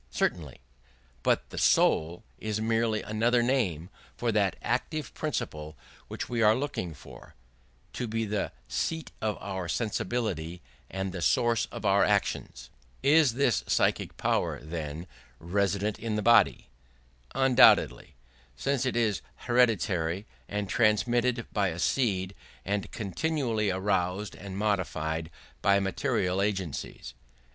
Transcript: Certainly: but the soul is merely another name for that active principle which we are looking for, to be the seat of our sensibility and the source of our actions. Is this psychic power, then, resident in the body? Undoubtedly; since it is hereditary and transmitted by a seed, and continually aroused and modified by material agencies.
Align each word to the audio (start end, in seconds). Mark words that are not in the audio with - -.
Certainly: 0.09 0.61
but 1.21 1.51
the 1.51 1.59
soul 1.59 2.23
is 2.39 2.59
merely 2.59 3.03
another 3.03 3.43
name 3.43 3.91
for 4.17 4.31
that 4.31 4.55
active 4.63 5.13
principle 5.13 5.77
which 6.07 6.27
we 6.27 6.41
are 6.41 6.55
looking 6.55 6.95
for, 6.95 7.35
to 7.93 8.07
be 8.07 8.25
the 8.25 8.51
seat 8.67 9.11
of 9.21 9.37
our 9.39 9.67
sensibility 9.69 10.63
and 10.89 11.11
the 11.11 11.21
source 11.21 11.67
of 11.67 11.85
our 11.85 12.03
actions. 12.03 12.71
Is 13.03 13.35
this 13.35 13.63
psychic 13.67 14.17
power, 14.17 14.59
then, 14.63 15.05
resident 15.37 15.99
in 15.99 16.15
the 16.15 16.23
body? 16.23 16.67
Undoubtedly; 17.35 18.15
since 18.55 18.87
it 18.87 18.95
is 18.95 19.21
hereditary 19.45 20.25
and 20.49 20.67
transmitted 20.67 21.45
by 21.53 21.67
a 21.67 21.77
seed, 21.77 22.33
and 22.65 22.89
continually 22.91 23.69
aroused 23.69 24.33
and 24.33 24.57
modified 24.57 25.29
by 25.61 25.79
material 25.79 26.41
agencies. 26.41 27.13